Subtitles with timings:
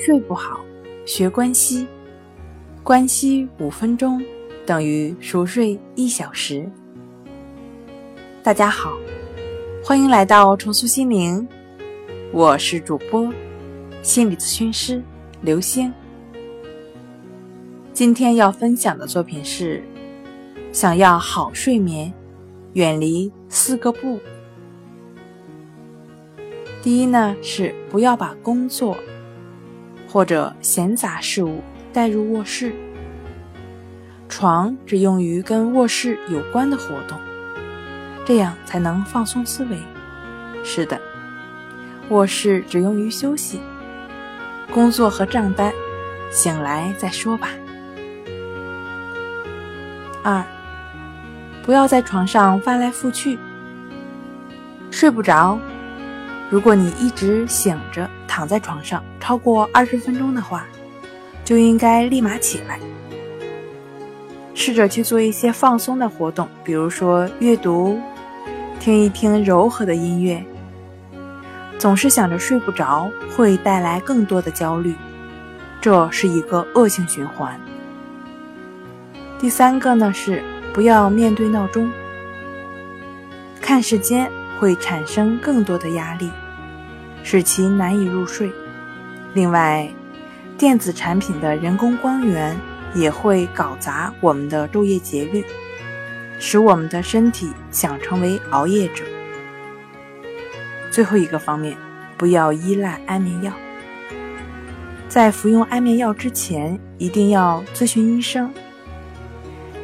[0.00, 0.60] 睡不好，
[1.04, 1.86] 学关西，
[2.84, 4.22] 关西五分钟
[4.64, 6.70] 等于熟睡一小时。
[8.40, 8.96] 大家好，
[9.82, 11.46] 欢迎来到重塑心灵，
[12.32, 13.32] 我是主播
[14.00, 15.02] 心理咨询师
[15.42, 15.92] 刘星。
[17.92, 19.82] 今天要分享的作品是：
[20.72, 22.12] 想要好睡眠，
[22.74, 24.20] 远离四个不。
[26.80, 28.96] 第一呢是不要把工作
[30.08, 32.72] 或者闲杂事物带入卧室，
[34.28, 37.18] 床只用于跟卧室有关的活动，
[38.24, 39.76] 这样才能放松思维。
[40.64, 40.98] 是的，
[42.08, 43.60] 卧室只用于休息，
[44.72, 45.72] 工作和账单，
[46.30, 47.50] 醒来再说吧。
[50.22, 50.42] 二，
[51.62, 53.38] 不要在床上翻来覆去，
[54.90, 55.58] 睡不着。
[56.50, 60.66] 如果你一直醒着躺在床上超过二十分钟的话，
[61.44, 62.78] 就应该立马起来，
[64.54, 68.00] 试着去做一些放松的活动，比如说阅读，
[68.80, 70.42] 听一听柔和的音乐。
[71.78, 74.94] 总是想着睡不着，会带来更多的焦虑，
[75.80, 77.60] 这是一个恶性循环。
[79.38, 81.88] 第三个呢是不要面对闹钟，
[83.60, 86.30] 看时间会产生更多的压力，
[87.22, 88.50] 使其难以入睡。
[89.34, 89.88] 另外，
[90.56, 92.56] 电子产品的人工光源
[92.94, 95.44] 也会搞砸我们的昼夜节律，
[96.38, 99.04] 使我们的身体想成为熬夜者。
[100.90, 101.76] 最后一个方面，
[102.16, 103.52] 不要依赖安眠药，
[105.08, 108.52] 在服用安眠药之前，一定要咨询医生。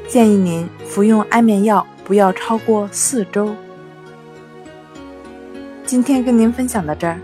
[0.08, 3.54] 建议您服用安眠药不要超过四周。
[5.86, 7.18] 今天跟您分享到这儿，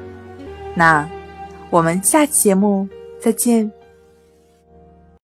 [0.74, 1.08] 那
[1.70, 2.86] 我们下期节目
[3.18, 3.70] 再见。